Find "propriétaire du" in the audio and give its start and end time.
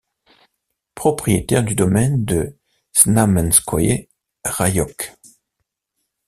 0.95-1.75